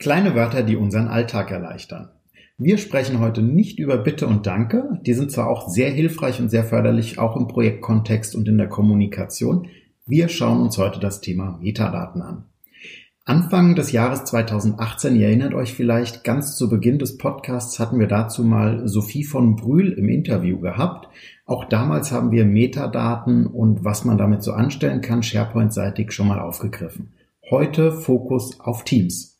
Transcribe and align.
Kleine 0.00 0.34
Wörter, 0.34 0.62
die 0.62 0.76
unseren 0.76 1.08
Alltag 1.08 1.50
erleichtern. 1.50 2.08
Wir 2.56 2.78
sprechen 2.78 3.20
heute 3.20 3.42
nicht 3.42 3.78
über 3.78 3.98
Bitte 3.98 4.26
und 4.26 4.46
Danke. 4.46 4.98
Die 5.04 5.12
sind 5.12 5.30
zwar 5.30 5.50
auch 5.50 5.68
sehr 5.68 5.90
hilfreich 5.90 6.40
und 6.40 6.48
sehr 6.48 6.64
förderlich, 6.64 7.18
auch 7.18 7.36
im 7.36 7.48
Projektkontext 7.48 8.34
und 8.34 8.48
in 8.48 8.56
der 8.56 8.70
Kommunikation. 8.70 9.68
Wir 10.06 10.30
schauen 10.30 10.62
uns 10.62 10.78
heute 10.78 11.00
das 11.00 11.20
Thema 11.20 11.58
Metadaten 11.60 12.22
an. 12.22 12.46
Anfang 13.26 13.74
des 13.74 13.92
Jahres 13.92 14.24
2018, 14.24 15.16
ihr 15.16 15.26
erinnert 15.26 15.52
euch 15.52 15.74
vielleicht, 15.74 16.24
ganz 16.24 16.56
zu 16.56 16.70
Beginn 16.70 16.98
des 16.98 17.18
Podcasts 17.18 17.78
hatten 17.78 17.98
wir 18.00 18.08
dazu 18.08 18.42
mal 18.42 18.88
Sophie 18.88 19.24
von 19.24 19.54
Brühl 19.54 19.92
im 19.92 20.08
Interview 20.08 20.60
gehabt. 20.60 21.08
Auch 21.44 21.66
damals 21.66 22.10
haben 22.10 22.30
wir 22.30 22.46
Metadaten 22.46 23.46
und 23.46 23.84
was 23.84 24.06
man 24.06 24.16
damit 24.16 24.42
so 24.42 24.52
anstellen 24.52 25.02
kann, 25.02 25.22
SharePoint-seitig 25.22 26.10
schon 26.12 26.28
mal 26.28 26.40
aufgegriffen. 26.40 27.12
Heute 27.50 27.92
Fokus 27.92 28.58
auf 28.60 28.84
Teams. 28.84 29.39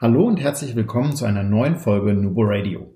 Hallo 0.00 0.26
und 0.26 0.40
herzlich 0.40 0.74
willkommen 0.74 1.14
zu 1.14 1.24
einer 1.24 1.44
neuen 1.44 1.76
Folge 1.76 2.14
Nubo 2.14 2.42
Radio. 2.42 2.92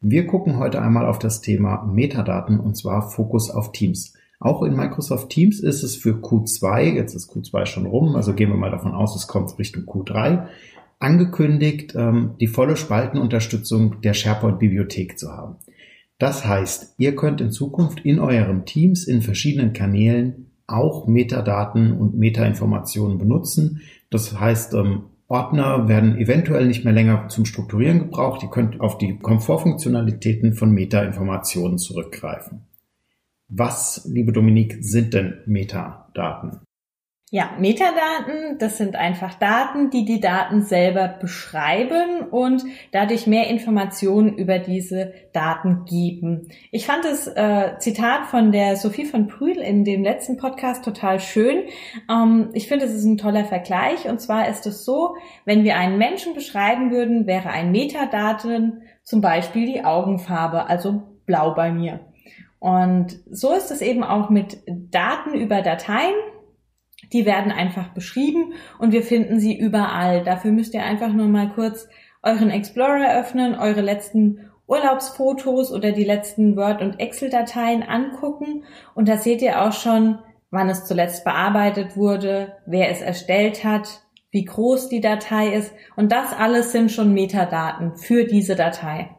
Wir 0.00 0.26
gucken 0.26 0.58
heute 0.58 0.82
einmal 0.82 1.06
auf 1.06 1.20
das 1.20 1.40
Thema 1.40 1.84
Metadaten 1.84 2.58
und 2.58 2.76
zwar 2.76 3.08
Fokus 3.08 3.50
auf 3.50 3.70
Teams. 3.70 4.14
Auch 4.40 4.64
in 4.64 4.74
Microsoft 4.74 5.30
Teams 5.30 5.60
ist 5.60 5.84
es 5.84 5.94
für 5.94 6.14
Q2, 6.14 6.94
jetzt 6.94 7.14
ist 7.14 7.30
Q2 7.30 7.66
schon 7.66 7.86
rum, 7.86 8.16
also 8.16 8.34
gehen 8.34 8.50
wir 8.50 8.56
mal 8.56 8.72
davon 8.72 8.94
aus, 8.94 9.14
es 9.14 9.28
kommt 9.28 9.56
Richtung 9.60 9.84
Q3, 9.84 10.48
angekündigt, 10.98 11.94
ähm, 11.94 12.34
die 12.40 12.48
volle 12.48 12.76
Spaltenunterstützung 12.76 14.00
der 14.00 14.14
SharePoint-Bibliothek 14.14 15.20
zu 15.20 15.30
haben. 15.30 15.54
Das 16.18 16.44
heißt, 16.44 16.96
ihr 16.98 17.14
könnt 17.14 17.40
in 17.40 17.52
Zukunft 17.52 18.00
in 18.00 18.18
eurem 18.18 18.64
Teams 18.64 19.06
in 19.06 19.22
verschiedenen 19.22 19.72
Kanälen 19.72 20.50
auch 20.66 21.06
Metadaten 21.06 21.96
und 21.96 22.18
Metainformationen 22.18 23.18
benutzen. 23.18 23.82
Das 24.10 24.38
heißt, 24.38 24.74
ähm, 24.74 25.04
Ordner 25.30 25.86
werden 25.86 26.18
eventuell 26.18 26.66
nicht 26.66 26.84
mehr 26.84 26.92
länger 26.92 27.28
zum 27.28 27.44
Strukturieren 27.44 28.00
gebraucht. 28.00 28.42
Ihr 28.42 28.50
könnt 28.50 28.80
auf 28.80 28.98
die 28.98 29.16
Komfortfunktionalitäten 29.16 30.54
von 30.54 30.72
Meta-Informationen 30.72 31.78
zurückgreifen. 31.78 32.66
Was, 33.46 34.04
liebe 34.10 34.32
Dominik, 34.32 34.78
sind 34.80 35.14
denn 35.14 35.38
Metadaten? 35.46 36.62
Ja, 37.32 37.50
Metadaten, 37.60 38.58
das 38.58 38.76
sind 38.76 38.96
einfach 38.96 39.34
Daten, 39.34 39.90
die 39.90 40.04
die 40.04 40.18
Daten 40.18 40.62
selber 40.62 41.06
beschreiben 41.06 42.28
und 42.28 42.64
dadurch 42.90 43.28
mehr 43.28 43.46
Informationen 43.46 44.36
über 44.36 44.58
diese 44.58 45.12
Daten 45.32 45.84
geben. 45.84 46.48
Ich 46.72 46.86
fand 46.86 47.04
das 47.04 47.28
äh, 47.28 47.78
Zitat 47.78 48.26
von 48.26 48.50
der 48.50 48.74
Sophie 48.74 49.04
von 49.04 49.28
Prühl 49.28 49.58
in 49.58 49.84
dem 49.84 50.02
letzten 50.02 50.38
Podcast 50.38 50.84
total 50.84 51.20
schön. 51.20 51.66
Ähm, 52.10 52.50
ich 52.52 52.66
finde, 52.66 52.86
es 52.86 52.94
ist 52.94 53.04
ein 53.04 53.16
toller 53.16 53.44
Vergleich 53.44 54.08
und 54.08 54.20
zwar 54.20 54.48
ist 54.48 54.66
es 54.66 54.84
so, 54.84 55.14
wenn 55.44 55.62
wir 55.62 55.76
einen 55.76 55.98
Menschen 55.98 56.34
beschreiben 56.34 56.90
würden, 56.90 57.28
wäre 57.28 57.50
ein 57.50 57.70
Metadaten 57.70 58.82
zum 59.04 59.20
Beispiel 59.20 59.66
die 59.66 59.84
Augenfarbe, 59.84 60.68
also 60.68 61.04
blau 61.26 61.54
bei 61.54 61.70
mir. 61.70 62.00
Und 62.58 63.20
so 63.30 63.52
ist 63.52 63.70
es 63.70 63.82
eben 63.82 64.02
auch 64.02 64.30
mit 64.30 64.64
Daten 64.66 65.34
über 65.34 65.62
Dateien. 65.62 66.14
Die 67.12 67.26
werden 67.26 67.52
einfach 67.52 67.88
beschrieben 67.88 68.52
und 68.78 68.92
wir 68.92 69.02
finden 69.02 69.40
sie 69.40 69.58
überall. 69.58 70.22
Dafür 70.24 70.52
müsst 70.52 70.74
ihr 70.74 70.84
einfach 70.84 71.12
nur 71.12 71.28
mal 71.28 71.50
kurz 71.50 71.88
euren 72.22 72.50
Explorer 72.50 73.18
öffnen, 73.18 73.54
eure 73.58 73.80
letzten 73.80 74.50
Urlaubsfotos 74.66 75.72
oder 75.72 75.90
die 75.90 76.04
letzten 76.04 76.56
Word- 76.56 76.80
und 76.80 77.00
Excel-Dateien 77.00 77.82
angucken 77.82 78.64
und 78.94 79.08
da 79.08 79.16
seht 79.16 79.42
ihr 79.42 79.62
auch 79.62 79.72
schon, 79.72 80.20
wann 80.50 80.68
es 80.68 80.84
zuletzt 80.84 81.24
bearbeitet 81.24 81.96
wurde, 81.96 82.52
wer 82.66 82.88
es 82.88 83.00
erstellt 83.00 83.64
hat, 83.64 84.02
wie 84.30 84.44
groß 84.44 84.88
die 84.88 85.00
Datei 85.00 85.54
ist 85.54 85.72
und 85.96 86.12
das 86.12 86.32
alles 86.32 86.70
sind 86.70 86.92
schon 86.92 87.12
Metadaten 87.12 87.96
für 87.96 88.24
diese 88.24 88.54
Datei. 88.54 89.10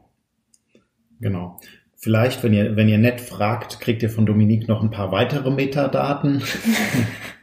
Genau. 1.20 1.60
Vielleicht, 1.98 2.44
wenn 2.44 2.54
ihr, 2.54 2.76
wenn 2.78 2.90
ihr 2.90 2.98
nett 2.98 3.22
fragt, 3.22 3.80
kriegt 3.80 4.02
ihr 4.02 4.10
von 4.10 4.26
Dominique 4.26 4.68
noch 4.68 4.82
ein 4.82 4.90
paar 4.90 5.12
weitere 5.12 5.52
Metadaten. 5.52 6.42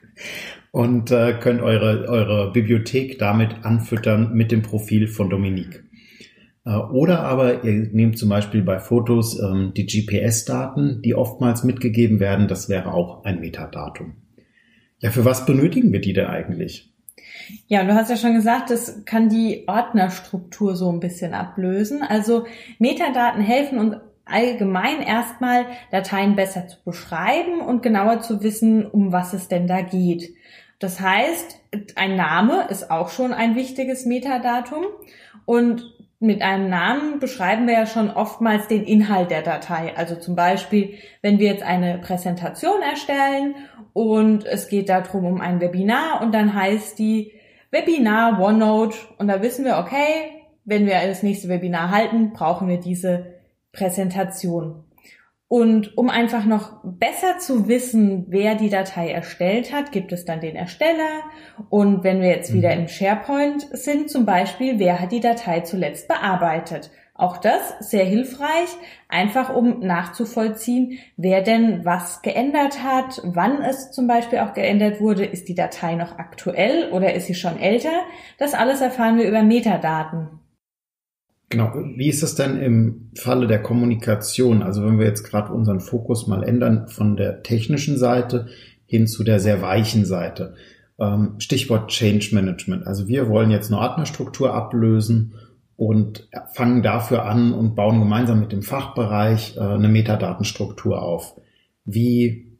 und 0.70 1.10
äh, 1.10 1.34
könnt 1.40 1.62
eure, 1.62 2.08
eure 2.08 2.52
Bibliothek 2.52 3.18
damit 3.18 3.64
anfüttern 3.64 4.34
mit 4.34 4.52
dem 4.52 4.62
Profil 4.62 5.08
von 5.08 5.30
Dominique. 5.30 5.84
Äh, 6.64 6.76
oder 6.76 7.20
aber 7.20 7.64
ihr 7.64 7.88
nehmt 7.92 8.18
zum 8.18 8.28
Beispiel 8.28 8.62
bei 8.62 8.78
Fotos 8.78 9.40
ähm, 9.40 9.72
die 9.76 9.86
GPS-Daten, 9.86 11.02
die 11.02 11.14
oftmals 11.14 11.64
mitgegeben 11.64 12.20
werden. 12.20 12.48
Das 12.48 12.68
wäre 12.68 12.92
auch 12.92 13.24
ein 13.24 13.40
Metadatum. 13.40 14.14
Ja, 15.00 15.10
für 15.10 15.24
was 15.24 15.46
benötigen 15.46 15.92
wir 15.92 16.00
die 16.00 16.12
denn 16.12 16.26
eigentlich? 16.26 16.92
Ja, 17.66 17.84
du 17.84 17.94
hast 17.94 18.10
ja 18.10 18.16
schon 18.16 18.34
gesagt, 18.34 18.70
das 18.70 19.04
kann 19.04 19.28
die 19.28 19.64
Ordnerstruktur 19.66 20.76
so 20.76 20.90
ein 20.90 21.00
bisschen 21.00 21.34
ablösen. 21.34 22.02
Also 22.02 22.46
Metadaten 22.78 23.40
helfen 23.40 23.78
uns 23.78 23.96
allgemein 24.30 25.02
erstmal 25.02 25.66
Dateien 25.90 26.36
besser 26.36 26.68
zu 26.68 26.76
beschreiben 26.84 27.60
und 27.60 27.82
genauer 27.82 28.20
zu 28.20 28.42
wissen, 28.42 28.86
um 28.86 29.12
was 29.12 29.32
es 29.32 29.48
denn 29.48 29.66
da 29.66 29.80
geht. 29.80 30.34
Das 30.78 31.00
heißt, 31.00 31.60
ein 31.96 32.16
Name 32.16 32.66
ist 32.68 32.90
auch 32.90 33.08
schon 33.08 33.32
ein 33.32 33.56
wichtiges 33.56 34.06
Metadatum 34.06 34.84
und 35.44 35.94
mit 36.20 36.42
einem 36.42 36.68
Namen 36.68 37.20
beschreiben 37.20 37.66
wir 37.66 37.74
ja 37.74 37.86
schon 37.86 38.10
oftmals 38.10 38.66
den 38.66 38.84
Inhalt 38.84 39.30
der 39.30 39.42
Datei. 39.42 39.92
Also 39.96 40.16
zum 40.16 40.34
Beispiel, 40.34 40.94
wenn 41.22 41.38
wir 41.38 41.46
jetzt 41.46 41.62
eine 41.62 41.98
Präsentation 41.98 42.82
erstellen 42.82 43.54
und 43.92 44.44
es 44.44 44.68
geht 44.68 44.88
darum 44.88 45.24
um 45.24 45.40
ein 45.40 45.60
Webinar 45.60 46.20
und 46.20 46.34
dann 46.34 46.54
heißt 46.54 46.98
die 46.98 47.32
Webinar 47.70 48.40
OneNote 48.40 48.96
und 49.18 49.28
da 49.28 49.42
wissen 49.42 49.64
wir, 49.64 49.78
okay, 49.78 50.42
wenn 50.64 50.86
wir 50.86 50.94
das 51.06 51.22
nächste 51.22 51.48
Webinar 51.48 51.90
halten, 51.90 52.32
brauchen 52.32 52.68
wir 52.68 52.78
diese 52.78 53.37
Präsentation. 53.72 54.84
Und 55.48 55.96
um 55.96 56.10
einfach 56.10 56.44
noch 56.44 56.80
besser 56.84 57.38
zu 57.38 57.68
wissen, 57.68 58.26
wer 58.28 58.54
die 58.54 58.68
Datei 58.68 59.10
erstellt 59.10 59.72
hat, 59.72 59.92
gibt 59.92 60.12
es 60.12 60.26
dann 60.26 60.40
den 60.40 60.56
Ersteller. 60.56 61.22
Und 61.70 62.04
wenn 62.04 62.20
wir 62.20 62.28
jetzt 62.28 62.52
wieder 62.52 62.74
mhm. 62.74 62.82
im 62.82 62.88
SharePoint 62.88 63.66
sind, 63.72 64.10
zum 64.10 64.26
Beispiel, 64.26 64.78
wer 64.78 65.00
hat 65.00 65.10
die 65.10 65.20
Datei 65.20 65.60
zuletzt 65.60 66.06
bearbeitet? 66.06 66.90
Auch 67.14 67.38
das 67.38 67.76
sehr 67.80 68.04
hilfreich, 68.04 68.68
einfach 69.08 69.52
um 69.52 69.80
nachzuvollziehen, 69.80 70.98
wer 71.16 71.42
denn 71.42 71.84
was 71.84 72.22
geändert 72.22 72.84
hat, 72.84 73.20
wann 73.24 73.62
es 73.62 73.90
zum 73.90 74.06
Beispiel 74.06 74.38
auch 74.40 74.52
geändert 74.52 75.00
wurde, 75.00 75.24
ist 75.24 75.48
die 75.48 75.56
Datei 75.56 75.94
noch 75.96 76.18
aktuell 76.18 76.92
oder 76.92 77.14
ist 77.14 77.26
sie 77.26 77.34
schon 77.34 77.58
älter. 77.58 78.02
Das 78.38 78.54
alles 78.54 78.82
erfahren 78.82 79.16
wir 79.16 79.26
über 79.26 79.42
Metadaten. 79.42 80.28
Genau. 81.50 81.72
Wie 81.74 82.08
ist 82.08 82.22
es 82.22 82.34
denn 82.34 82.58
im 82.58 83.10
Falle 83.14 83.46
der 83.46 83.62
Kommunikation? 83.62 84.62
Also 84.62 84.84
wenn 84.84 84.98
wir 84.98 85.06
jetzt 85.06 85.24
gerade 85.24 85.52
unseren 85.52 85.80
Fokus 85.80 86.26
mal 86.26 86.42
ändern 86.42 86.88
von 86.88 87.16
der 87.16 87.42
technischen 87.42 87.96
Seite 87.96 88.48
hin 88.84 89.06
zu 89.06 89.24
der 89.24 89.40
sehr 89.40 89.62
weichen 89.62 90.04
Seite. 90.04 90.54
Ähm, 90.98 91.34
Stichwort 91.38 91.90
Change 91.90 92.30
Management. 92.32 92.86
Also 92.86 93.08
wir 93.08 93.28
wollen 93.28 93.50
jetzt 93.50 93.72
eine 93.72 93.80
Ordnerstruktur 93.80 94.52
ablösen 94.52 95.34
und 95.76 96.28
fangen 96.54 96.82
dafür 96.82 97.24
an 97.24 97.52
und 97.52 97.74
bauen 97.76 98.00
gemeinsam 98.00 98.40
mit 98.40 98.52
dem 98.52 98.62
Fachbereich 98.62 99.56
äh, 99.56 99.60
eine 99.60 99.88
Metadatenstruktur 99.88 101.00
auf. 101.00 101.40
Wie, 101.84 102.58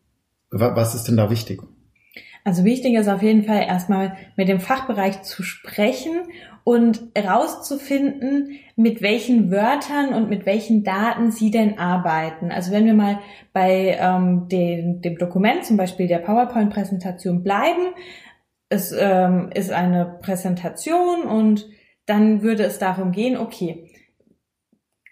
was 0.51 0.95
ist 0.95 1.09
denn 1.09 1.17
da 1.17 1.29
wichtig? 1.31 1.61
Also 2.49 2.65
wichtig 2.65 2.95
ist 2.95 3.09
auf 3.09 3.23
jeden 3.23 3.43
Fall 3.43 3.67
erstmal 3.69 4.17
mit 4.35 4.49
dem 4.49 4.59
Fachbereich 4.59 5.21
zu 5.21 5.43
sprechen 5.43 6.23
und 6.65 7.03
herauszufinden, 7.15 8.53
mit 8.75 9.03
welchen 9.03 9.51
Wörtern 9.51 10.15
und 10.15 10.31
mit 10.31 10.47
welchen 10.47 10.83
Daten 10.83 11.31
Sie 11.31 11.51
denn 11.51 11.79
arbeiten. 11.79 12.51
Also 12.51 12.73
wenn 12.73 12.87
wir 12.87 12.95
mal 12.95 13.19
bei 13.53 13.99
ähm, 14.01 14.49
dem, 14.49 15.03
dem 15.03 15.19
Dokument, 15.19 15.67
zum 15.67 15.77
Beispiel 15.77 16.07
der 16.07 16.21
PowerPoint-Präsentation 16.21 17.43
bleiben, 17.43 17.93
es 18.71 18.97
ähm, 18.99 19.51
ist 19.53 19.71
eine 19.71 20.19
Präsentation 20.23 21.25
und 21.25 21.69
dann 22.07 22.41
würde 22.41 22.63
es 22.63 22.79
darum 22.79 23.13
gehen, 23.13 23.37
okay, 23.37 23.88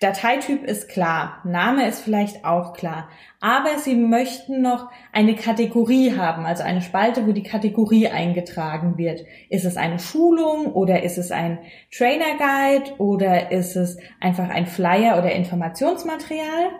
Dateityp 0.00 0.62
ist 0.64 0.90
klar, 0.90 1.40
Name 1.44 1.88
ist 1.88 2.00
vielleicht 2.00 2.44
auch 2.44 2.74
klar, 2.74 3.08
aber 3.40 3.78
Sie 3.78 3.94
möchten 3.94 4.60
noch 4.60 4.90
eine 5.10 5.34
Kategorie 5.34 6.16
haben, 6.16 6.44
also 6.44 6.64
eine 6.64 6.82
Spalte, 6.82 7.26
wo 7.26 7.32
die 7.32 7.42
Kategorie 7.42 8.08
eingetragen 8.08 8.98
wird. 8.98 9.24
Ist 9.48 9.64
es 9.64 9.78
eine 9.78 9.98
Schulung 9.98 10.66
oder 10.66 11.02
ist 11.02 11.16
es 11.16 11.30
ein 11.30 11.60
Trainer 11.90 12.36
Guide 12.36 12.98
oder 12.98 13.50
ist 13.50 13.74
es 13.76 13.96
einfach 14.20 14.50
ein 14.50 14.66
Flyer 14.66 15.18
oder 15.18 15.32
Informationsmaterial? 15.32 16.70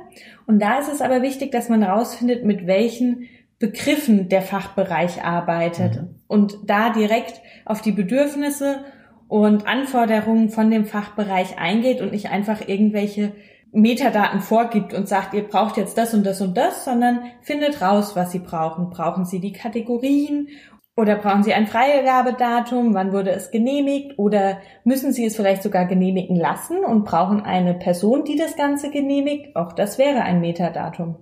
Und 0.46 0.60
da 0.60 0.78
ist 0.78 0.92
es 0.92 1.00
aber 1.00 1.22
wichtig, 1.22 1.52
dass 1.52 1.70
man 1.70 1.82
herausfindet, 1.82 2.44
mit 2.44 2.66
welchen 2.66 3.28
Begriffen 3.58 4.28
der 4.28 4.42
Fachbereich 4.42 5.24
arbeitet 5.24 5.96
mhm. 5.96 6.20
und 6.26 6.58
da 6.66 6.90
direkt 6.90 7.40
auf 7.64 7.80
die 7.80 7.92
Bedürfnisse 7.92 8.84
und 9.28 9.66
Anforderungen 9.66 10.50
von 10.50 10.70
dem 10.70 10.86
Fachbereich 10.86 11.58
eingeht 11.58 12.00
und 12.00 12.12
nicht 12.12 12.30
einfach 12.30 12.66
irgendwelche 12.66 13.32
Metadaten 13.72 14.40
vorgibt 14.40 14.94
und 14.94 15.08
sagt, 15.08 15.34
ihr 15.34 15.42
braucht 15.42 15.76
jetzt 15.76 15.98
das 15.98 16.14
und 16.14 16.24
das 16.24 16.40
und 16.40 16.56
das, 16.56 16.84
sondern 16.84 17.20
findet 17.42 17.82
raus, 17.82 18.16
was 18.16 18.32
sie 18.32 18.38
brauchen. 18.38 18.90
Brauchen 18.90 19.24
sie 19.24 19.40
die 19.40 19.52
Kategorien 19.52 20.48
oder 20.96 21.16
brauchen 21.16 21.42
sie 21.42 21.52
ein 21.52 21.66
Freigabedatum? 21.66 22.94
Wann 22.94 23.12
wurde 23.12 23.30
es 23.32 23.50
genehmigt? 23.50 24.18
Oder 24.18 24.60
müssen 24.84 25.12
sie 25.12 25.26
es 25.26 25.36
vielleicht 25.36 25.62
sogar 25.62 25.84
genehmigen 25.84 26.36
lassen 26.36 26.84
und 26.84 27.04
brauchen 27.04 27.42
eine 27.42 27.74
Person, 27.74 28.24
die 28.24 28.36
das 28.36 28.56
Ganze 28.56 28.90
genehmigt? 28.90 29.56
Auch 29.56 29.72
das 29.72 29.98
wäre 29.98 30.22
ein 30.22 30.40
Metadatum. 30.40 31.16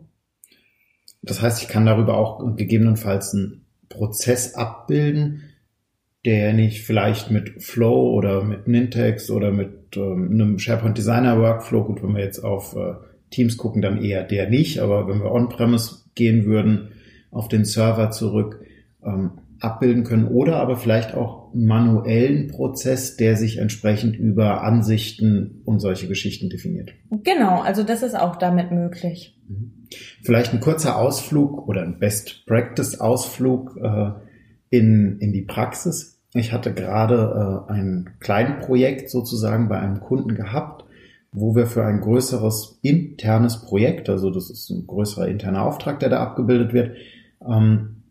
Das 1.22 1.42
heißt, 1.42 1.62
ich 1.62 1.68
kann 1.68 1.86
darüber 1.86 2.18
auch 2.18 2.54
gegebenenfalls 2.54 3.34
einen 3.34 3.66
Prozess 3.88 4.54
abbilden, 4.54 5.53
der 6.24 6.52
nicht 6.54 6.82
vielleicht 6.82 7.30
mit 7.30 7.62
Flow 7.62 8.12
oder 8.12 8.42
mit 8.42 8.66
Nintex 8.66 9.30
oder 9.30 9.50
mit 9.50 9.96
ähm, 9.96 10.30
einem 10.32 10.58
SharePoint 10.58 10.96
Designer 10.96 11.38
Workflow, 11.38 11.84
gut, 11.84 12.02
wenn 12.02 12.14
wir 12.14 12.24
jetzt 12.24 12.40
auf 12.40 12.74
äh, 12.76 12.94
Teams 13.30 13.56
gucken, 13.56 13.82
dann 13.82 14.02
eher 14.02 14.22
der 14.22 14.48
nicht, 14.48 14.78
aber 14.78 15.06
wenn 15.08 15.20
wir 15.20 15.32
on-premise 15.32 16.04
gehen 16.14 16.44
würden, 16.46 16.90
auf 17.30 17.48
den 17.48 17.64
Server 17.64 18.10
zurück, 18.10 18.60
ähm, 19.04 19.32
abbilden 19.60 20.04
können 20.04 20.26
oder 20.26 20.56
aber 20.56 20.76
vielleicht 20.76 21.14
auch 21.14 21.52
manuellen 21.54 22.48
Prozess, 22.48 23.16
der 23.16 23.36
sich 23.36 23.58
entsprechend 23.58 24.16
über 24.16 24.62
Ansichten 24.62 25.62
und 25.64 25.80
solche 25.80 26.06
Geschichten 26.06 26.50
definiert. 26.50 26.92
Genau, 27.10 27.60
also 27.60 27.82
das 27.82 28.02
ist 28.02 28.14
auch 28.14 28.36
damit 28.36 28.70
möglich. 28.70 29.38
Mhm. 29.48 29.86
Vielleicht 30.22 30.52
ein 30.52 30.60
kurzer 30.60 30.98
Ausflug 30.98 31.68
oder 31.68 31.82
ein 31.82 31.98
Best 31.98 32.46
Practice 32.46 33.00
Ausflug 33.00 33.78
äh, 33.80 34.10
in, 34.70 35.18
in 35.20 35.32
die 35.32 35.42
Praxis. 35.42 36.13
Ich 36.34 36.52
hatte 36.52 36.74
gerade 36.74 37.64
äh, 37.68 37.72
ein 37.72 38.10
kleines 38.18 38.66
Projekt 38.66 39.08
sozusagen 39.08 39.68
bei 39.68 39.78
einem 39.78 40.00
Kunden 40.00 40.34
gehabt, 40.34 40.84
wo 41.30 41.54
wir 41.54 41.66
für 41.66 41.84
ein 41.84 42.00
größeres 42.00 42.78
internes 42.82 43.62
Projekt, 43.62 44.08
also 44.08 44.30
das 44.30 44.50
ist 44.50 44.68
ein 44.70 44.86
größerer 44.86 45.28
interner 45.28 45.62
Auftrag, 45.62 46.00
der 46.00 46.08
da 46.08 46.20
abgebildet 46.20 46.72
wird, 46.72 46.96
ähm, 47.46 48.02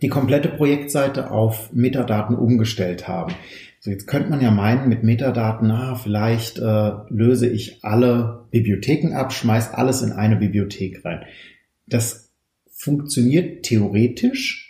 die 0.00 0.08
komplette 0.08 0.48
Projektseite 0.48 1.30
auf 1.30 1.72
Metadaten 1.72 2.36
umgestellt 2.36 3.06
haben. 3.06 3.34
So, 3.78 3.90
jetzt 3.90 4.06
könnte 4.06 4.30
man 4.30 4.40
ja 4.40 4.50
meinen, 4.50 4.88
mit 4.88 5.02
Metadaten, 5.02 5.70
ah, 5.70 5.94
vielleicht 5.96 6.58
äh, 6.58 6.92
löse 7.10 7.48
ich 7.48 7.84
alle 7.84 8.44
Bibliotheken 8.50 9.14
ab, 9.14 9.32
schmeiß 9.32 9.74
alles 9.74 10.02
in 10.02 10.12
eine 10.12 10.36
Bibliothek 10.36 11.04
rein. 11.04 11.22
Das 11.88 12.30
funktioniert 12.70 13.64
theoretisch, 13.64 14.61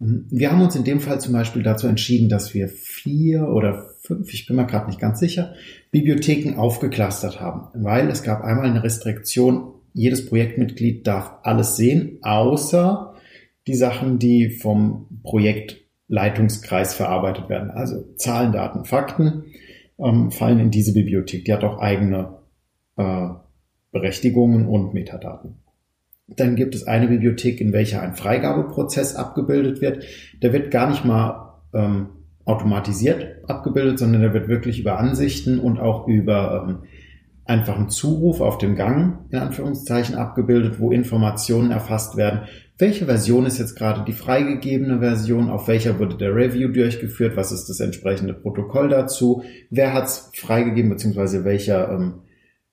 wir 0.00 0.52
haben 0.52 0.62
uns 0.62 0.76
in 0.76 0.84
dem 0.84 1.00
Fall 1.00 1.20
zum 1.20 1.32
Beispiel 1.32 1.62
dazu 1.62 1.86
entschieden, 1.88 2.28
dass 2.28 2.54
wir 2.54 2.68
vier 2.68 3.48
oder 3.48 3.90
fünf, 4.00 4.32
ich 4.32 4.46
bin 4.46 4.56
mir 4.56 4.66
gerade 4.66 4.86
nicht 4.86 5.00
ganz 5.00 5.18
sicher, 5.18 5.54
Bibliotheken 5.90 6.56
aufgeklustert 6.56 7.40
haben, 7.40 7.68
weil 7.74 8.08
es 8.08 8.22
gab 8.22 8.42
einmal 8.42 8.66
eine 8.66 8.84
Restriktion, 8.84 9.72
jedes 9.92 10.26
Projektmitglied 10.26 11.06
darf 11.06 11.32
alles 11.42 11.76
sehen, 11.76 12.18
außer 12.22 13.14
die 13.66 13.74
Sachen, 13.74 14.18
die 14.18 14.50
vom 14.50 15.20
Projektleitungskreis 15.24 16.94
verarbeitet 16.94 17.48
werden. 17.48 17.70
Also 17.70 18.04
Zahlen, 18.16 18.52
Daten, 18.52 18.84
Fakten 18.84 19.44
ähm, 19.98 20.30
fallen 20.30 20.60
in 20.60 20.70
diese 20.70 20.92
Bibliothek. 20.92 21.44
Die 21.44 21.52
hat 21.52 21.64
auch 21.64 21.78
eigene 21.78 22.38
äh, 22.96 23.28
Berechtigungen 23.90 24.66
und 24.66 24.94
Metadaten. 24.94 25.56
Dann 26.28 26.56
gibt 26.56 26.74
es 26.74 26.86
eine 26.86 27.08
Bibliothek, 27.08 27.60
in 27.60 27.72
welcher 27.72 28.02
ein 28.02 28.14
Freigabeprozess 28.14 29.16
abgebildet 29.16 29.80
wird. 29.80 30.04
Der 30.42 30.52
wird 30.52 30.70
gar 30.70 30.88
nicht 30.90 31.04
mal 31.04 31.54
ähm, 31.72 32.10
automatisiert 32.44 33.48
abgebildet, 33.48 33.98
sondern 33.98 34.22
der 34.22 34.34
wird 34.34 34.48
wirklich 34.48 34.80
über 34.80 34.98
Ansichten 34.98 35.58
und 35.58 35.78
auch 35.78 36.06
über 36.06 36.66
ähm, 36.68 36.78
einfachen 37.44 37.88
Zuruf 37.88 38.40
auf 38.40 38.58
dem 38.58 38.76
Gang, 38.76 39.20
in 39.30 39.38
Anführungszeichen, 39.38 40.14
abgebildet, 40.14 40.78
wo 40.78 40.92
Informationen 40.92 41.70
erfasst 41.70 42.16
werden. 42.16 42.42
Welche 42.76 43.06
Version 43.06 43.46
ist 43.46 43.58
jetzt 43.58 43.74
gerade 43.74 44.04
die 44.04 44.12
freigegebene 44.12 45.00
Version? 45.00 45.50
Auf 45.50 45.66
welcher 45.66 45.98
wurde 45.98 46.16
der 46.16 46.34
Review 46.34 46.68
durchgeführt? 46.68 47.36
Was 47.36 47.50
ist 47.50 47.68
das 47.68 47.80
entsprechende 47.80 48.34
Protokoll 48.34 48.88
dazu? 48.88 49.42
Wer 49.70 49.94
hat 49.94 50.04
es 50.04 50.30
freigegeben, 50.34 50.90
beziehungsweise 50.90 51.44
welcher 51.44 51.90
ähm, 51.90 52.20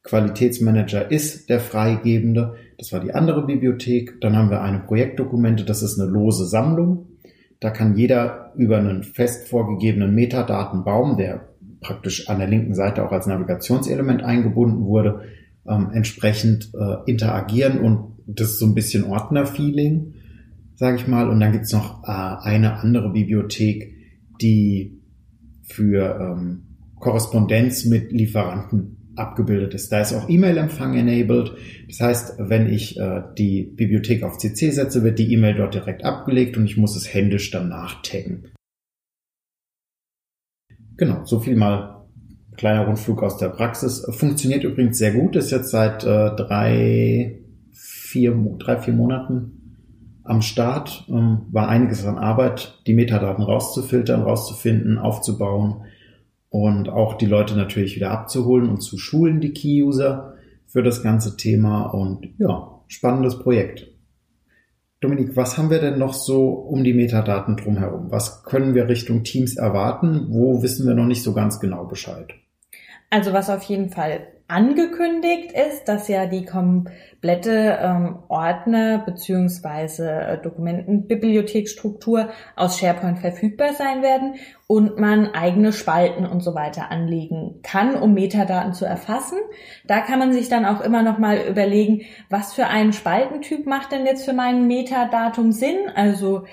Qualitätsmanager 0.04 1.10
ist 1.10 1.50
der 1.50 1.60
Freigebende? 1.60 2.56
Das 2.78 2.92
war 2.92 3.00
die 3.00 3.14
andere 3.14 3.46
Bibliothek. 3.46 4.20
Dann 4.22 4.36
haben 4.36 4.50
wir 4.50 4.62
eine 4.62 4.80
Projektdokumente, 4.80 5.64
das 5.64 5.82
ist 5.82 6.00
eine 6.00 6.10
lose 6.10 6.46
Sammlung. 6.46 7.08
Da 7.60 7.70
kann 7.70 7.96
jeder 7.96 8.54
über 8.56 8.78
einen 8.78 9.04
fest 9.04 9.48
vorgegebenen 9.48 10.14
Metadatenbaum, 10.14 11.18
der 11.18 11.50
praktisch 11.80 12.30
an 12.30 12.40
der 12.40 12.48
linken 12.48 12.76
Seite 12.76 13.06
auch 13.06 13.12
als 13.12 13.28
Navigationselement 13.28 14.24
eingebunden 14.24 14.86
wurde, 14.86 15.22
ähm, 15.68 15.90
entsprechend 15.94 16.72
äh, 16.74 17.10
interagieren 17.10 17.80
und 17.80 18.16
das 18.28 18.52
ist 18.52 18.60
so 18.60 18.66
ein 18.66 18.76
bisschen 18.76 19.04
Ordner-Feeling, 19.04 20.14
sage 20.76 20.98
ich 20.98 21.08
mal. 21.08 21.30
Und 21.30 21.40
dann 21.40 21.52
gibt's 21.52 21.72
noch 21.72 22.04
äh, 22.04 22.08
eine 22.08 22.80
andere 22.80 23.12
Bibliothek, 23.12 23.94
die 24.42 25.00
für 25.64 26.20
ähm, 26.20 26.64
Korrespondenz 27.00 27.86
mit 27.86 28.12
Lieferanten 28.12 28.95
abgebildet 29.16 29.74
ist. 29.74 29.92
Da 29.92 30.02
ist 30.02 30.14
auch 30.14 30.30
E-Mail-Empfang 30.30 30.96
enabled. 30.96 31.54
Das 31.88 32.00
heißt, 32.00 32.36
wenn 32.38 32.72
ich 32.72 33.00
äh, 33.00 33.24
die 33.38 33.64
Bibliothek 33.64 34.24
auf 34.24 34.38
CC 34.38 34.72
setze, 34.72 35.04
wird 35.04 35.20
die 35.20 35.32
E-Mail 35.34 35.56
dort 35.56 35.74
direkt 35.74 36.04
abgelegt 36.04 36.58
und 36.58 36.66
ich 36.66 36.78
muss 36.78 36.96
es 36.96 37.14
händisch 37.14 37.52
dann 37.52 37.70
nachtaggen. 37.70 38.52
Genau, 40.98 41.26
so 41.26 41.40
viel 41.40 41.56
mal 41.56 42.06
kleiner 42.56 42.86
Rundflug 42.86 43.22
aus 43.22 43.38
der 43.38 43.50
Praxis. 43.50 44.06
Funktioniert 44.12 44.64
übrigens 44.64 44.98
sehr 44.98 45.12
gut, 45.12 45.36
ist 45.36 45.52
jetzt 45.52 45.72
seit 45.72 46.04
äh, 46.04 46.36
drei, 46.36 47.40
vier, 47.72 48.34
drei, 48.60 48.78
vier 48.78 48.94
Monaten 48.94 50.22
am 50.24 50.42
Start. 50.42 51.06
Ähm, 51.10 51.42
war 51.52 51.68
einiges 51.68 52.06
an 52.06 52.18
Arbeit, 52.18 52.80
die 52.88 52.94
Metadaten 52.94 53.44
rauszufiltern, 53.44 54.22
rauszufinden, 54.22 54.98
aufzubauen 54.98 55.86
und 56.56 56.88
auch 56.88 57.16
die 57.16 57.26
Leute 57.26 57.54
natürlich 57.58 57.98
wieder 57.98 58.12
abzuholen 58.12 58.70
und 58.70 58.80
zu 58.80 58.98
schulen, 58.98 59.42
die 59.42 59.52
Key-User 59.52 60.36
für 60.66 60.84
das 60.84 61.04
ganze 61.04 61.36
Thema 61.36 61.88
und 61.88 62.30
ja, 62.38 62.80
spannendes 62.88 63.40
Projekt. 63.40 63.92
Dominik, 65.02 65.36
was 65.36 65.58
haben 65.58 65.70
wir 65.70 65.80
denn 65.80 66.00
noch 66.00 66.14
so 66.14 66.52
um 66.52 66.86
die 66.86 66.94
Metadaten 66.94 67.58
drumherum? 67.58 68.10
Was 68.10 68.46
können 68.46 68.74
wir 68.74 68.88
Richtung 68.88 69.24
Teams 69.24 69.58
erwarten? 69.58 70.28
Wo 70.30 70.64
wissen 70.64 70.88
wir 70.88 70.96
noch 70.96 71.06
nicht 71.06 71.24
so 71.24 71.34
ganz 71.34 71.60
genau 71.60 71.88
Bescheid? 71.88 72.34
Also 73.10 73.34
was 73.34 73.50
auf 73.50 73.64
jeden 73.64 73.90
Fall 73.90 74.28
angekündigt 74.48 75.54
ist, 75.54 75.86
dass 75.86 76.08
ja 76.08 76.28
die 76.28 76.46
komplette 76.46 77.80
ähm, 77.82 78.20
Ordner 78.28 79.00
beziehungsweise 79.00 80.08
äh, 80.08 80.38
Dokumentenbibliothekstruktur 80.40 82.30
aus 82.56 82.80
SharePoint 82.80 83.18
verfügbar 83.18 83.74
sein 83.74 84.04
werden 84.04 84.36
und 84.68 85.00
man 85.00 85.34
eigene 85.34 85.74
Spalten 85.74 86.28
und 86.28 86.42
so 86.42 86.54
weiter 86.54 86.92
anlegen 86.92 87.62
kann, 87.64 87.96
um 87.96 88.14
Metadaten 88.14 88.74
zu 88.74 88.86
erfassen. 88.86 89.40
Da 89.86 90.02
kann 90.02 90.20
man 90.20 90.32
sich 90.32 90.48
dann 90.48 90.66
auch 90.66 90.82
immer 90.82 91.02
noch 91.02 91.18
mal 91.18 91.40
überlegen, 91.50 92.04
was 92.30 92.54
für 92.54 92.68
einen 92.68 92.94
Spaltentyp 92.94 93.66
macht 93.66 93.92
denn 93.92 94.06
jetzt 94.06 94.26
für 94.26 94.34
mein 94.34 94.68
Metadatum 94.68 95.52
Sinn? 95.52 95.90
Also 95.96 96.44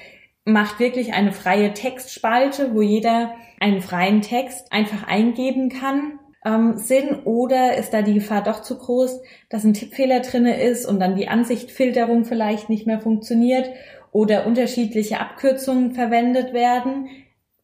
macht 0.47 0.81
wirklich 0.81 1.13
eine 1.13 1.33
freie 1.33 1.75
Textspalte, 1.75 2.75
wo 2.75 2.81
jeder 2.81 3.35
einen 3.61 3.83
freien 3.83 4.23
Text 4.23 4.73
einfach 4.73 5.07
eingeben 5.07 5.69
kann 5.69 6.19
ähm, 6.45 6.77
Sinn 6.79 7.21
oder 7.25 7.77
ist 7.77 7.93
da 7.93 8.03
die 8.03 8.15
Gefahr 8.15 8.43
doch 8.43 8.63
zu 8.63 8.79
groß, 8.79 9.21
dass 9.49 9.65
ein 9.65 9.75
Tippfehler 9.75 10.21
drinne 10.21 10.61
ist 10.61 10.87
und 10.87 11.01
dann 11.01 11.17
die 11.17 11.29
Ansichtfilterung 11.29 12.25
vielleicht 12.25 12.69
nicht 12.69 12.87
mehr 12.87 13.01
funktioniert 13.01 13.71
oder 14.11 14.47
unterschiedliche 14.47 15.21
Abkürzungen 15.21 15.93
verwendet 15.93 16.53
werden? 16.53 17.09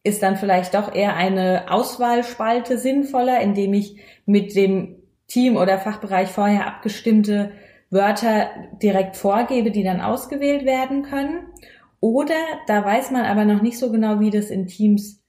Ist 0.03 0.23
dann 0.23 0.37
vielleicht 0.37 0.73
doch 0.73 0.95
eher 0.95 1.15
eine 1.15 1.65
Auswahlspalte 1.69 2.77
sinnvoller, 2.77 3.41
indem 3.41 3.73
ich 3.73 3.97
mit 4.25 4.55
dem 4.55 4.95
Team 5.27 5.57
oder 5.57 5.77
Fachbereich 5.77 6.29
vorher 6.29 6.65
abgestimmte 6.65 7.51
Wörter 7.89 8.49
direkt 8.81 9.17
vorgebe, 9.17 9.71
die 9.71 9.83
dann 9.83 9.99
ausgewählt 9.99 10.65
werden 10.65 11.03
können? 11.03 11.47
Oder 11.99 12.35
da 12.67 12.85
weiß 12.85 13.11
man 13.11 13.25
aber 13.25 13.43
noch 13.43 13.61
nicht 13.61 13.77
so 13.77 13.91
genau, 13.91 14.21
wie 14.21 14.29
das 14.29 14.49
in 14.49 14.67
Teams 14.67 15.21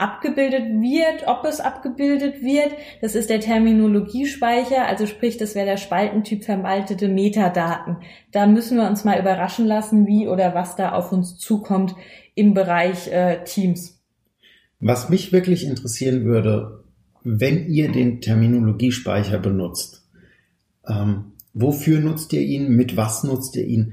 abgebildet 0.00 0.64
wird, 0.80 1.26
ob 1.26 1.44
es 1.44 1.60
abgebildet 1.60 2.42
wird. 2.42 2.70
Das 3.00 3.14
ist 3.14 3.30
der 3.30 3.40
Terminologiespeicher, 3.40 4.86
also 4.86 5.06
sprich, 5.06 5.36
das 5.36 5.54
wäre 5.54 5.66
der 5.66 5.76
Spaltentyp 5.76 6.44
verwaltete 6.44 7.08
Metadaten. 7.08 7.98
Da 8.32 8.46
müssen 8.46 8.78
wir 8.78 8.88
uns 8.88 9.04
mal 9.04 9.20
überraschen 9.20 9.66
lassen, 9.66 10.06
wie 10.06 10.26
oder 10.26 10.54
was 10.54 10.76
da 10.76 10.92
auf 10.92 11.12
uns 11.12 11.38
zukommt 11.38 11.94
im 12.34 12.54
Bereich 12.54 13.08
äh, 13.08 13.44
Teams. 13.44 14.00
Was 14.80 15.10
mich 15.10 15.32
wirklich 15.32 15.66
interessieren 15.66 16.24
würde, 16.24 16.84
wenn 17.22 17.68
ihr 17.68 17.92
den 17.92 18.20
Terminologiespeicher 18.20 19.38
benutzt, 19.38 20.08
ähm, 20.88 21.32
wofür 21.52 22.00
nutzt 22.00 22.32
ihr 22.32 22.40
ihn, 22.40 22.70
mit 22.70 22.96
was 22.96 23.24
nutzt 23.24 23.56
ihr 23.56 23.66
ihn? 23.66 23.92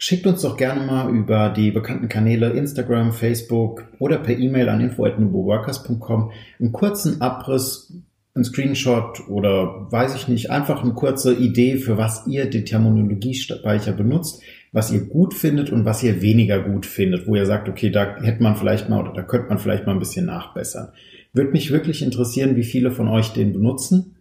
Schickt 0.00 0.28
uns 0.28 0.42
doch 0.42 0.56
gerne 0.56 0.86
mal 0.86 1.12
über 1.12 1.50
die 1.50 1.72
bekannten 1.72 2.08
Kanäle 2.08 2.50
Instagram, 2.50 3.12
Facebook 3.12 3.84
oder 3.98 4.18
per 4.18 4.38
E-Mail 4.38 4.68
an 4.68 4.80
info.nuboworkers.com 4.80 6.30
einen 6.60 6.72
kurzen 6.72 7.20
Abriss, 7.20 7.92
einen 8.32 8.44
Screenshot 8.44 9.28
oder 9.28 9.90
weiß 9.90 10.14
ich 10.14 10.28
nicht, 10.28 10.50
einfach 10.50 10.84
eine 10.84 10.94
kurze 10.94 11.34
Idee, 11.34 11.78
für 11.78 11.98
was 11.98 12.28
ihr 12.28 12.48
den 12.48 12.64
Terminologiespeicher 12.64 13.92
benutzt, 13.92 14.40
was 14.70 14.92
ihr 14.92 15.04
gut 15.04 15.34
findet 15.34 15.70
und 15.70 15.84
was 15.84 16.00
ihr 16.04 16.22
weniger 16.22 16.62
gut 16.62 16.86
findet, 16.86 17.26
wo 17.26 17.34
ihr 17.34 17.46
sagt, 17.46 17.68
okay, 17.68 17.90
da 17.90 18.18
hätte 18.22 18.40
man 18.40 18.54
vielleicht 18.54 18.88
mal 18.88 19.00
oder 19.00 19.12
da 19.12 19.22
könnte 19.22 19.48
man 19.48 19.58
vielleicht 19.58 19.84
mal 19.84 19.92
ein 19.92 19.98
bisschen 19.98 20.26
nachbessern. 20.26 20.92
Würde 21.32 21.50
mich 21.50 21.72
wirklich 21.72 22.02
interessieren, 22.02 22.54
wie 22.54 22.62
viele 22.62 22.92
von 22.92 23.08
euch 23.08 23.30
den 23.30 23.52
benutzen. 23.52 24.14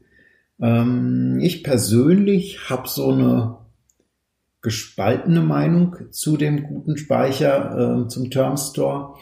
Ähm, 0.59 1.37
ich 1.39 1.63
persönlich 1.63 2.67
habe 2.67 2.87
so 2.87 3.11
eine 3.11 3.66
gespaltene 4.67 5.39
Meinung 5.39 5.95
zu 6.11 6.35
dem 6.35 6.63
guten 6.63 6.97
Speicher 6.97 8.03
äh, 8.03 8.07
zum 8.09 8.29
Term 8.29 8.57
Store. 8.57 9.13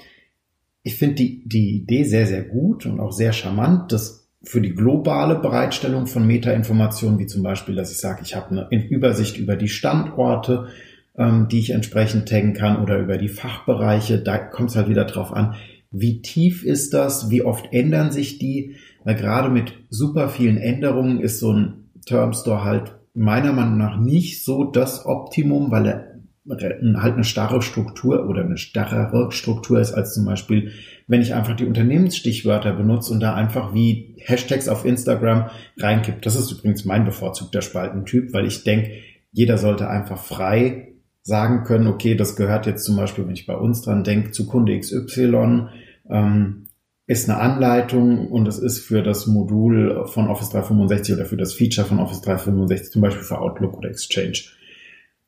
Ich 0.82 0.96
finde 0.96 1.18
die, 1.18 1.48
die 1.48 1.76
Idee 1.76 2.04
sehr, 2.04 2.26
sehr 2.26 2.42
gut 2.42 2.88
und 2.88 3.00
auch 3.00 3.12
sehr 3.12 3.32
charmant, 3.32 3.92
dass 3.92 4.28
für 4.42 4.60
die 4.60 4.74
globale 4.74 5.36
Bereitstellung 5.36 6.08
von 6.08 6.26
Metainformationen, 6.26 7.20
wie 7.20 7.28
zum 7.28 7.44
Beispiel, 7.44 7.76
dass 7.76 7.92
ich 7.92 8.00
sage, 8.00 8.22
ich 8.24 8.36
habe 8.36 8.68
eine 8.72 8.88
Übersicht 8.90 9.38
über 9.38 9.56
die 9.56 9.68
Standorte, 9.68 10.70
ähm, 11.16 11.48
die 11.48 11.60
ich 11.60 11.70
entsprechend 11.70 12.28
taggen 12.28 12.54
kann 12.54 12.82
oder 12.82 12.98
über 12.98 13.20
die 13.20 13.30
Fachbereiche, 13.30 14.18
da 14.18 14.40
kommt 14.40 14.72
es 14.72 14.76
halt 14.76 14.90
wieder 14.90 15.06
drauf 15.06 15.32
an, 15.32 15.54
wie 15.92 16.24
tief 16.24 16.64
ist 16.64 16.96
das, 16.96 17.30
wie 17.30 17.44
oft 17.44 17.72
ändern 17.72 18.12
sich 18.12 18.40
die, 18.40 18.78
weil 19.04 19.14
gerade 19.14 19.50
mit 19.52 19.74
super 19.92 20.28
vielen 20.28 20.58
Änderungen 20.58 21.20
ist 21.20 21.40
so 21.40 21.54
ein 21.54 21.92
Term 22.08 22.34
Store 22.34 22.64
halt 22.64 22.96
meiner 23.16 23.54
Meinung 23.54 23.78
nach 23.78 24.00
nicht 24.00 24.44
so 24.44 24.66
das 24.66 25.06
Optimum, 25.06 25.72
weil 25.72 25.86
er 25.88 26.16
halt 26.48 27.16
eine 27.16 27.24
starre 27.24 27.62
Struktur 27.62 28.28
oder 28.30 28.44
eine 28.44 28.58
starrere 28.58 29.32
Struktur 29.32 29.80
ist 29.80 29.94
als 29.94 30.14
zum 30.14 30.26
Beispiel, 30.26 30.72
wenn 31.08 31.22
ich 31.22 31.34
einfach 31.34 31.56
die 31.56 31.66
Unternehmensstichwörter 31.66 32.74
benutze 32.74 33.14
und 33.14 33.20
da 33.20 33.34
einfach 33.34 33.74
wie 33.74 34.16
Hashtags 34.20 34.68
auf 34.68 34.86
Instagram 34.86 35.50
reinkippt. 35.78 36.26
Das 36.26 36.36
ist 36.36 36.52
übrigens 36.52 36.86
mein 36.86 37.06
bevorzugter 37.06 37.62
Spaltentyp, 37.62 38.32
weil 38.34 38.46
ich 38.46 38.64
denke, 38.64 38.92
jeder 39.32 39.58
sollte 39.58 39.90
einfach 39.90 40.20
frei 40.20 40.94
sagen 41.24 41.64
können, 41.64 41.88
okay, 41.88 42.16
das 42.16 42.36
gehört 42.36 42.68
jetzt 42.68 42.86
zum 42.86 42.96
Beispiel, 42.96 43.26
wenn 43.26 43.34
ich 43.34 43.48
bei 43.48 43.56
uns 43.56 43.82
dran 43.82 44.04
denke, 44.04 44.32
zu 44.32 44.46
Kunde 44.46 44.80
XY, 44.80 45.70
ähm, 46.10 46.68
ist 47.08 47.30
eine 47.30 47.40
Anleitung 47.40 48.30
und 48.30 48.48
es 48.48 48.58
ist 48.58 48.80
für 48.80 49.04
das 49.04 49.28
Modul 49.28 50.06
von 50.08 50.28
Office 50.28 50.50
365 50.50 51.16
oder 51.16 51.26
für 51.26 51.38
das 51.38 51.54
Feature 51.54 51.86
von 51.88 52.00
Office 52.00 52.22
365, 52.22 52.92
zum 52.92 53.02
Beispiel 53.02 53.24
für 53.24 53.40
Outlook 53.40 53.78
oder 53.78 53.90
Exchange. 53.90 54.40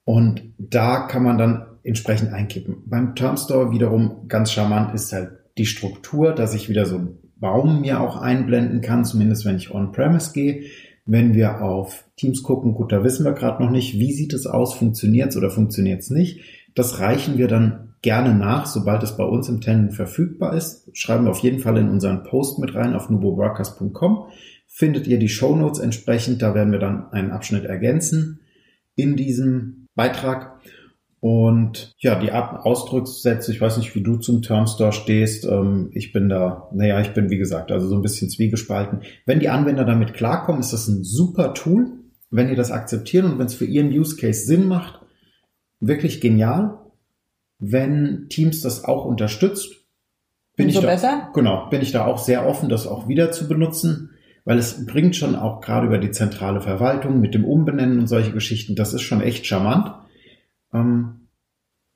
Und 0.03 0.41
da 0.57 1.01
kann 1.07 1.23
man 1.23 1.37
dann 1.37 1.65
entsprechend 1.83 2.33
einkippen. 2.33 2.77
Beim 2.85 3.15
Termstore 3.15 3.71
wiederum 3.71 4.27
ganz 4.27 4.51
charmant 4.51 4.95
ist 4.95 5.13
halt 5.13 5.31
die 5.57 5.65
Struktur, 5.65 6.33
dass 6.33 6.55
ich 6.55 6.69
wieder 6.69 6.85
so 6.85 6.97
einen 6.97 7.17
Baum 7.39 7.81
mir 7.81 8.01
auch 8.01 8.17
einblenden 8.17 8.81
kann, 8.81 9.05
zumindest 9.05 9.45
wenn 9.45 9.57
ich 9.57 9.71
on-premise 9.71 10.33
gehe. 10.33 10.63
Wenn 11.05 11.35
wir 11.35 11.61
auf 11.61 12.05
Teams 12.17 12.41
gucken, 12.41 12.73
gut, 12.73 12.91
da 12.91 13.03
wissen 13.03 13.23
wir 13.23 13.33
gerade 13.33 13.63
noch 13.63 13.69
nicht, 13.69 13.99
wie 13.99 14.11
sieht 14.11 14.33
es 14.33 14.47
aus, 14.47 14.73
funktioniert 14.73 15.29
es 15.29 15.37
oder 15.37 15.49
funktioniert 15.49 16.01
es 16.01 16.09
nicht. 16.09 16.41
Das 16.73 16.99
reichen 16.99 17.37
wir 17.37 17.47
dann 17.47 17.86
gerne 18.01 18.33
nach, 18.35 18.65
sobald 18.65 19.03
es 19.03 19.17
bei 19.17 19.23
uns 19.23 19.49
im 19.49 19.61
Tenant 19.61 19.93
verfügbar 19.93 20.55
ist. 20.55 20.89
Schreiben 20.93 21.25
wir 21.25 21.31
auf 21.31 21.39
jeden 21.39 21.59
Fall 21.59 21.77
in 21.77 21.89
unseren 21.89 22.23
Post 22.23 22.59
mit 22.59 22.75
rein 22.75 22.93
auf 22.93 23.09
nuboworkers.com. 23.09 24.27
Findet 24.67 25.07
ihr 25.07 25.17
die 25.17 25.29
Show 25.29 25.55
Notes 25.55 25.79
entsprechend, 25.79 26.41
da 26.41 26.53
werden 26.53 26.71
wir 26.71 26.79
dann 26.79 27.11
einen 27.11 27.31
Abschnitt 27.31 27.65
ergänzen 27.65 28.41
in 28.95 29.15
diesem 29.15 29.87
Beitrag. 29.95 30.59
Und 31.19 31.95
ja, 31.97 32.19
die 32.19 32.31
Ausdruckssätze, 32.31 33.51
ich 33.51 33.59
weiß 33.59 33.77
nicht, 33.77 33.95
wie 33.95 34.03
du 34.03 34.17
zum 34.17 34.43
Termstore 34.43 34.91
stehst. 34.91 35.45
Ähm, 35.45 35.89
ich 35.93 36.13
bin 36.13 36.29
da, 36.29 36.69
naja, 36.73 37.01
ich 37.01 37.13
bin 37.13 37.31
wie 37.31 37.37
gesagt, 37.37 37.71
also 37.71 37.87
so 37.87 37.95
ein 37.95 38.03
bisschen 38.03 38.29
zwiegespalten. 38.29 39.01
Wenn 39.25 39.39
die 39.39 39.49
Anwender 39.49 39.83
damit 39.83 40.13
klarkommen, 40.13 40.61
ist 40.61 40.73
das 40.73 40.87
ein 40.87 41.03
super 41.03 41.55
Tool. 41.55 41.87
Wenn 42.29 42.49
ihr 42.49 42.55
das 42.55 42.71
akzeptiert 42.71 43.25
und 43.25 43.39
wenn 43.39 43.47
es 43.47 43.55
für 43.55 43.65
ihren 43.65 43.89
Use 43.89 44.15
Case 44.15 44.45
Sinn 44.45 44.67
macht, 44.67 44.99
wirklich 45.79 46.21
genial 46.21 46.77
wenn 47.59 48.27
Teams 48.29 48.61
das 48.61 48.83
auch 48.85 49.05
unterstützt, 49.05 49.73
bin 50.55 50.67
Umso 50.67 50.79
ich 50.79 50.85
da, 50.85 50.91
besser? 50.91 51.29
genau, 51.33 51.69
bin 51.69 51.81
ich 51.81 51.91
da 51.91 52.05
auch 52.05 52.17
sehr 52.17 52.47
offen, 52.47 52.69
das 52.69 52.87
auch 52.87 53.07
wieder 53.07 53.31
zu 53.31 53.47
benutzen, 53.47 54.11
weil 54.43 54.57
es 54.57 54.85
bringt 54.85 55.15
schon 55.15 55.35
auch 55.35 55.61
gerade 55.61 55.87
über 55.87 55.97
die 55.97 56.11
zentrale 56.11 56.61
Verwaltung 56.61 57.19
mit 57.19 57.33
dem 57.33 57.45
Umbenennen 57.45 57.99
und 57.99 58.07
solche 58.07 58.31
Geschichten, 58.31 58.75
das 58.75 58.93
ist 58.93 59.01
schon 59.01 59.21
echt 59.21 59.45
charmant. 59.45 59.93
Ähm, 60.73 61.27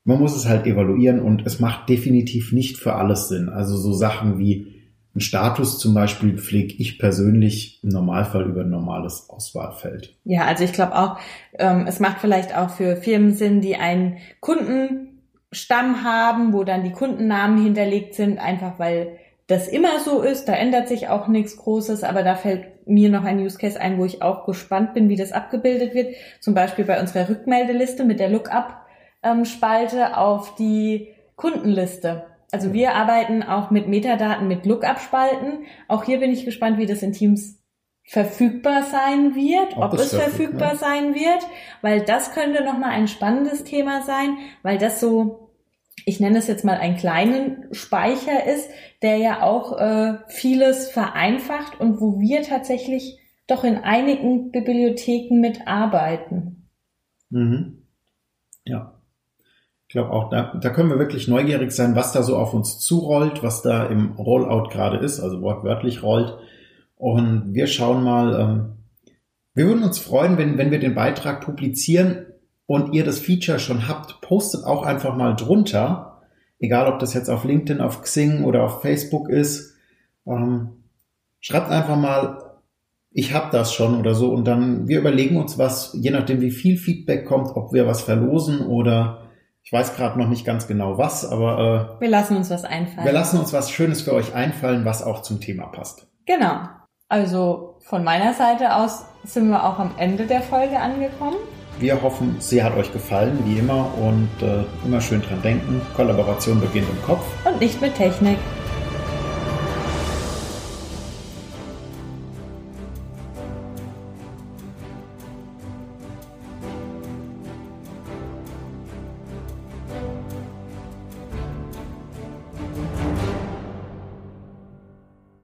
man 0.04 0.20
muss 0.20 0.36
es 0.36 0.48
halt 0.48 0.66
evaluieren 0.66 1.20
und 1.20 1.46
es 1.46 1.60
macht 1.60 1.90
definitiv 1.90 2.52
nicht 2.52 2.78
für 2.78 2.96
alles 2.96 3.30
Sinn. 3.30 3.50
Also 3.50 3.78
so 3.78 3.94
Sachen 3.94 4.40
wie 4.40 4.82
ein 5.16 5.20
Status 5.20 5.78
zum 5.78 5.94
Beispiel 5.94 6.38
pflege 6.38 6.74
ich 6.78 6.98
persönlich 6.98 7.84
im 7.84 7.90
Normalfall 7.90 8.46
über 8.48 8.62
ein 8.62 8.70
normales 8.70 9.30
Auswahlfeld. 9.30 10.16
Ja, 10.24 10.46
also 10.46 10.64
ich 10.64 10.74
glaube 10.74 10.96
auch, 10.98 11.20
ähm, 11.58 11.86
es 11.88 12.00
macht 12.00 12.20
vielleicht 12.20 12.56
auch 12.56 12.70
für 12.70 12.96
Firmen 12.96 13.34
Sinn, 13.34 13.62
die 13.62 13.76
einen 13.76 14.18
Kunden 14.40 15.11
Stamm 15.52 16.04
haben, 16.04 16.54
wo 16.54 16.64
dann 16.64 16.84
die 16.84 16.92
Kundennamen 16.92 17.62
hinterlegt 17.62 18.16
sind, 18.16 18.40
einfach 18.40 18.80
weil 18.80 19.18
das 19.48 19.68
immer 19.68 20.00
so 20.00 20.22
ist. 20.22 20.46
Da 20.46 20.54
ändert 20.54 20.88
sich 20.88 21.10
auch 21.10 21.28
nichts 21.28 21.58
Großes, 21.58 22.04
aber 22.04 22.24
da 22.24 22.36
fällt 22.36 22.88
mir 22.88 23.10
noch 23.10 23.26
ein 23.26 23.40
Use 23.40 23.58
Case 23.58 23.80
ein, 23.80 23.98
wo 23.98 24.06
ich 24.06 24.22
auch 24.22 24.46
gespannt 24.46 24.94
bin, 24.94 25.10
wie 25.10 25.18
das 25.18 25.34
abgebildet 25.34 25.94
wird. 25.94 26.16
Zum 26.40 26.54
Beispiel 26.54 26.86
bei 26.86 27.00
unserer 27.00 27.28
Rückmeldeliste 27.28 28.06
mit 28.06 28.20
der 28.20 28.30
Lookup-Spalte 28.30 30.18
auf 30.18 30.56
die 30.56 31.10
Kundenliste. 31.36 32.26
Also 32.52 32.74
wir 32.74 32.96
arbeiten 32.96 33.44
auch 33.44 33.72
mit 33.72 33.88
Metadaten 33.88 34.48
mit 34.48 34.66
Lookup-Spalten. 34.66 35.66
Auch 35.88 36.04
hier 36.04 36.20
bin 36.20 36.32
ich 36.32 36.46
gespannt, 36.46 36.78
wie 36.78 36.86
das 36.86 37.02
in 37.02 37.14
Teams 37.14 37.61
verfügbar 38.12 38.84
sein 38.84 39.36
wird, 39.36 39.78
ob, 39.78 39.86
ob 39.86 39.94
es 39.94 40.14
verfügbar 40.14 40.74
ne? 40.74 40.78
sein 40.78 41.16
wird, 41.16 41.48
weil 41.82 42.02
das 42.02 42.34
könnte 42.34 42.62
nochmal 42.62 42.90
ein 42.90 43.08
spannendes 43.08 43.64
Thema 43.64 44.02
sein, 44.02 44.36
weil 44.64 44.78
das 44.78 45.00
so, 45.00 45.54
ich 46.06 46.20
nenne 46.20 46.38
es 46.38 46.48
jetzt 46.48 46.66
mal 46.66 46.76
einen 46.76 46.98
kleinen 46.98 47.70
Speicher 47.72 48.46
ist, 48.46 48.70
der 49.02 49.16
ja 49.16 49.44
auch 49.44 49.80
äh, 49.80 50.18
vieles 50.28 50.90
vereinfacht 50.90 51.80
und 51.80 52.02
wo 52.02 52.20
wir 52.20 52.42
tatsächlich 52.42 53.18
doch 53.48 53.64
in 53.64 53.78
einigen 53.78 54.52
Bibliotheken 54.52 55.40
mitarbeiten. 55.40 56.68
Mhm. 57.30 57.84
Ja. 58.66 59.00
Ich 59.88 59.94
glaube 59.94 60.12
auch, 60.12 60.30
da, 60.30 60.60
da 60.62 60.70
können 60.70 60.90
wir 60.90 61.00
wirklich 61.00 61.30
neugierig 61.30 61.72
sein, 61.72 61.96
was 61.96 62.12
da 62.12 62.24
so 62.24 62.36
auf 62.36 62.54
uns 62.54 62.80
zurollt, 62.80 63.42
was 63.42 63.62
da 63.62 63.86
im 63.86 64.18
Rollout 64.18 64.68
gerade 64.68 64.98
ist, 64.98 65.22
also 65.22 65.42
wortwörtlich 65.42 66.04
rollt 66.04 66.38
und 67.02 67.56
wir 67.56 67.66
schauen 67.66 68.04
mal, 68.04 68.40
ähm, 68.40 68.74
wir 69.56 69.66
würden 69.66 69.84
uns 69.84 69.98
freuen, 69.98 70.38
wenn, 70.38 70.60
wenn 70.60 70.70
wir 70.70 70.80
den 70.80 70.94
Beitrag 70.94 71.42
publizieren 71.42 72.28
und 72.68 72.94
ihr 72.94 73.04
das 73.04 73.18
Feature 73.18 73.58
schon 73.58 73.88
habt, 73.88 74.22
postet 74.22 74.66
auch 74.66 74.84
einfach 74.84 75.16
mal 75.16 75.36
drunter, 75.36 76.22
egal 76.60 76.94
ob 76.94 77.00
das 77.00 77.16
jetzt 77.16 77.30
auf 77.30 77.44
LinkedIn, 77.44 77.82
auf 77.82 78.04
Xing 78.04 78.44
oder 78.44 78.64
auf 78.64 78.84
Facebook 78.84 79.30
ist. 79.32 79.76
Ähm, 80.28 80.84
schreibt 81.40 81.72
einfach 81.72 81.98
mal, 81.98 82.60
ich 83.10 83.34
habe 83.34 83.50
das 83.52 83.74
schon 83.74 84.00
oder 84.00 84.14
so 84.14 84.32
und 84.32 84.46
dann 84.46 84.88
wir 84.88 85.00
überlegen 85.00 85.38
uns 85.38 85.58
was, 85.58 85.98
je 86.00 86.12
nachdem 86.12 86.40
wie 86.40 86.52
viel 86.52 86.78
Feedback 86.78 87.26
kommt, 87.26 87.56
ob 87.56 87.74
wir 87.74 87.88
was 87.88 88.04
verlosen 88.04 88.60
oder 88.60 89.24
ich 89.64 89.74
weiß 89.74 89.96
gerade 89.96 90.20
noch 90.20 90.30
nicht 90.30 90.46
ganz 90.46 90.68
genau 90.68 91.00
was, 91.00 91.26
aber 91.26 91.98
äh, 91.98 92.02
wir 92.02 92.10
lassen 92.10 92.38
uns 92.38 92.52
was 92.52 92.64
einfallen. 92.64 93.06
Wir 93.06 93.14
lassen 93.14 93.40
uns 93.40 93.54
was 93.54 93.72
Schönes 93.72 94.04
für 94.04 94.14
euch 94.14 94.36
einfallen, 94.36 94.86
was 94.86 95.02
auch 95.02 95.24
zum 95.24 95.42
Thema 95.42 95.66
passt. 95.66 96.06
Genau. 96.28 96.70
Also 97.12 97.76
von 97.82 98.06
meiner 98.06 98.34
Seite 98.34 98.74
aus 98.74 99.04
sind 99.26 99.50
wir 99.50 99.62
auch 99.66 99.78
am 99.80 99.92
Ende 99.98 100.26
der 100.26 100.42
Folge 100.42 100.80
angekommen. 100.80 101.36
Wir 101.78 102.02
hoffen, 102.02 102.38
sie 102.40 102.64
hat 102.64 102.74
euch 102.78 102.94
gefallen, 102.94 103.38
wie 103.44 103.60
immer, 103.60 103.92
und 103.98 104.30
äh, 104.42 104.64
immer 104.86 105.02
schön 105.02 105.22
dran 105.22 105.42
denken. 105.42 105.82
Kollaboration 105.94 106.62
beginnt 106.62 106.88
im 106.90 107.02
Kopf. 107.04 107.26
Und 107.44 107.60
nicht 107.60 107.82
mit 107.82 107.96
Technik. 107.96 108.38